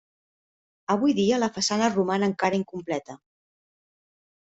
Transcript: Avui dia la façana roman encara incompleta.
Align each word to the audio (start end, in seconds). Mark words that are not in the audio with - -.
Avui 0.93 1.11
dia 1.19 1.37
la 1.41 1.49
façana 1.57 1.89
roman 1.97 2.25
encara 2.29 2.59
incompleta. 2.61 3.19